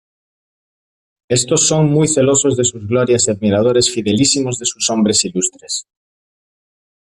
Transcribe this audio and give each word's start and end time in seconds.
Estos 1.29 1.67
son 1.67 1.91
muy 1.91 2.07
celosos 2.07 2.57
de 2.57 2.63
sus 2.63 2.87
glorias 2.87 3.27
y 3.27 3.31
admiradores 3.33 3.93
fidelísimos 3.93 4.57
de 4.57 4.65
sus 4.65 4.89
hombres 4.89 5.23
ilustres. 5.25 5.85